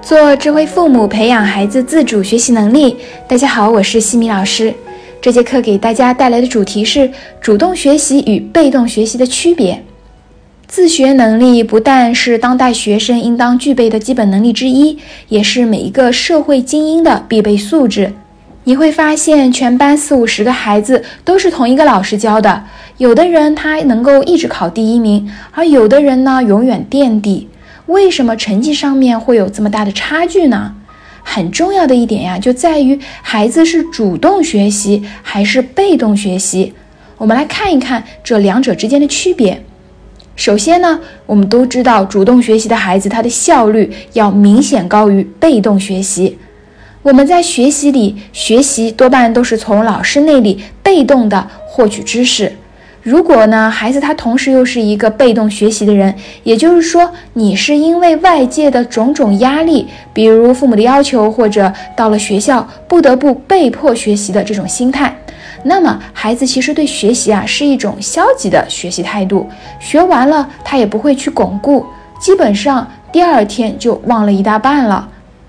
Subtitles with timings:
[0.00, 2.96] 做智慧父母，培养孩子自主学习能力。
[3.26, 4.72] 大家好，我是西米老师。
[5.20, 9.82] 这节课给大家带来的主题是主动学习与被动学习的区别。
[10.66, 14.96] 自学能力不但是当代学生应当具备的基本能力之一，
[15.28, 18.12] 也是每一个社会精英的必备素质。
[18.64, 22.64] 你会发现，全班四五十个孩子都是同一个老师教的，
[22.98, 27.48] 有的人他能够一直考第一名，而有的人呢永远垫底。
[27.88, 30.74] 为什么成绩上面会有这么大的差距呢？
[31.22, 36.74] 很重要的一点呀，就在于孩子是主动学习还是被动学习。
[37.16, 39.62] 我们来看一看这两者之间的区别。
[40.36, 46.38] 首先呢，我们都知道，主动学习的孩子他的效率要明显高于被动学习。
[47.02, 52.52] 我们在学习里学习多半都是从老师那里被动的获取知识。
[53.08, 65.16] 如果呢，孩子他同时又是一个被动学习的人，也就是说，你是因为外界的种种压力，比如父母的要求，或者到了学校不得不被迫学习的这种心态，
[65.62, 69.48] 那么孩子其实对学习啊是一种消极的学习态度，
[69.80, 71.86] 学完了他也不会去巩固，
[72.20, 75.08] 基本上第二天就忘了一大半了。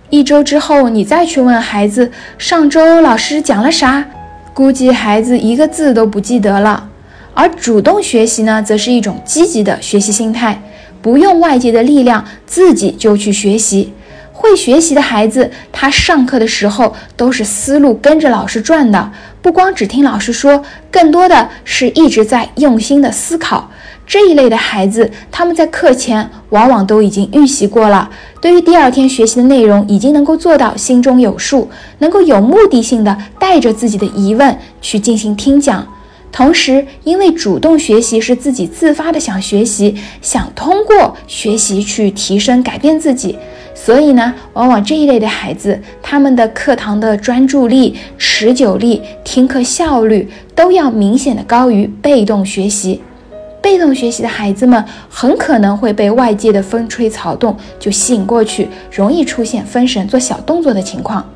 [0.10, 4.06] 一周之后你再去问孩子上周老师讲了啥，
[4.54, 6.86] 估计孩子一个字都不记得了。
[7.40, 10.62] 而主动学习呢，则是一种积极的学习心态，
[11.02, 13.94] 不用外界的力量，自己就去学习。
[14.34, 19.10] 会学习的孩子，他上课的时候都是思路跟着老师转的，
[19.42, 23.72] 不光只听老师说，更多的是一直在用心的思考。
[24.06, 28.10] 这一类的孩子，他们在课前往往都已经预习过了，
[28.42, 35.88] 对于第二天学习的内容，已经能够做到心中有数，能够有目的性的带着自己的疑问去进行听讲。
[36.32, 43.38] 同时，因为主动学习是自己自发的想学习，想通过学习去提升、改变自己，
[43.76, 53.02] 所以呢，往往这一类的孩子，他们的课堂的专注力、持久力、听课效率都要明显的高于被动学习。
[53.62, 61.28] 被动学习的孩子们很可能会被外界的风吹草动就吸引过去，容易出现分神做小动作的情况。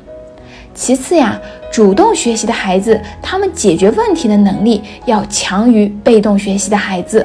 [0.74, 1.40] 其次呀，
[1.72, 7.24] 主动学习的孩子，他们解决问题的能力要强于被动学习的孩子。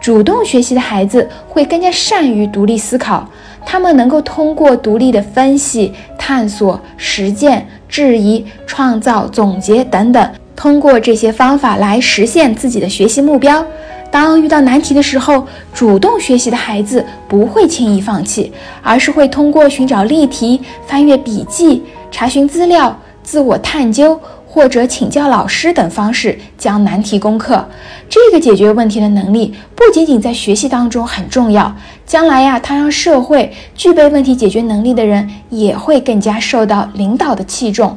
[0.00, 3.28] 主动学习的孩子会更加善于独立思考，
[3.66, 13.64] 他们能够通过独立的分析、探索、实践、质疑、创造、总结等等，通过这些方法来实现自己的学习目标。
[14.10, 18.50] 当遇到难题的时候，主动学习的孩子不会轻易放弃，
[18.82, 21.82] 而是会通过寻找例题、翻阅笔记。
[22.10, 27.64] 查询资料、自我探究或者请教老师等方式将难题攻克。
[28.08, 31.74] 这个解决问题的能力不仅仅在学习当中很重要，
[32.06, 37.96] 将来呀，他让社会具备问题解决能力的人也会更加受到领导的器重。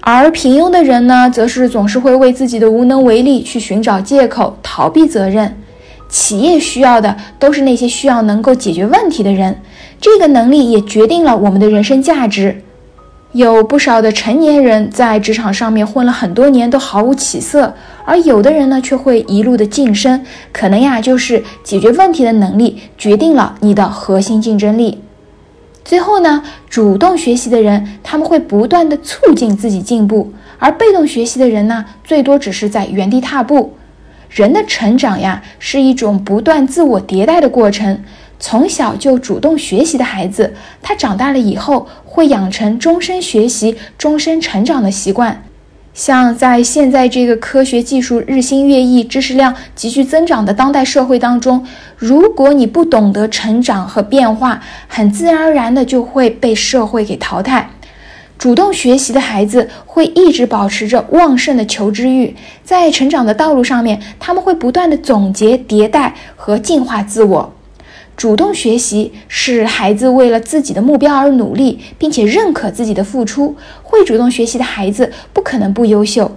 [0.00, 5.56] 而平庸的人呢，则是总是会为自己的无能为力去寻找借口、逃避责任。
[6.08, 9.56] 企业需要的都是那些需要能够解决问题的人，
[10.00, 12.62] 这个能力也决定了我们的人生价值。
[13.32, 20.22] 有不少的成年人在职场上面混了很多年都毫无起色，而有的人呢却会一路的晋升，
[20.52, 25.00] 可能呀就是解决问题的能力决定了你的核心竞争力。
[25.82, 33.72] 最后呢，主动学习的人他们会不断的促进自己进步，而被动学习的人呢最多只是在原地踏步。
[34.28, 38.02] 人的成长呀是一种不断自我迭代的过程。
[38.42, 45.44] 从小就主动学习的孩子，他长大了以后会养成终身学习、终身成长的习惯。
[45.94, 51.64] 像在现在这个科学技术日新月异、知识量急剧增长的当代社会当中，
[51.96, 57.70] 如果你不懂得成长和变化，很自然而然的就会被社会给淘汰。
[58.36, 67.52] 主动学习的孩子会一直保持着旺盛的求知欲，在成长的道路上面，他们会不断的总结、迭代和进化自我。
[68.16, 73.56] 主动学习是孩子为了自己的目标而努力，并且认可自己的付出。
[73.82, 76.30] 会主动学习的孩子不可能不优秀。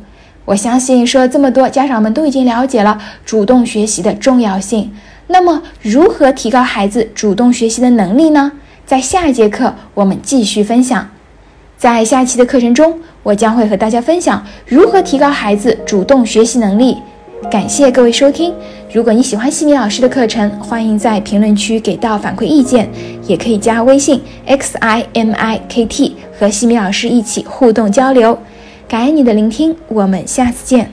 [0.45, 4.91] 我相信说了这么多，家长们都已经了解了主动学习的重要性。
[5.27, 8.51] 那么，如何提高孩子主动学习的能力呢？
[8.85, 11.09] 在下一节课我们继续分享。
[11.77, 16.97] 在下期的课程中，我将会和大家分享如何提高孩子主动学习能力。
[17.51, 18.53] 感谢各位收听。
[18.91, 22.89] 如果你喜欢西米老师的课程，欢迎在评论区给到反馈意见，
[23.27, 28.37] 也可以加微信 x i m i k t 和西米老师一起互动交流。
[28.87, 30.89] 感恩你的聆听，我们下次见。